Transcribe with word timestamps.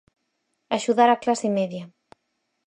Axudar 0.77 1.09
a 1.11 1.21
clase 1.23 1.47
media. 1.57 1.83